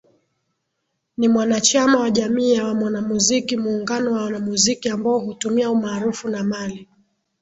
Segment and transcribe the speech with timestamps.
[1.17, 6.87] ni mwanachama wa Jamii ya Mwanamuziki muungano wa wanamuziki ambao hutumia umaarufu na mali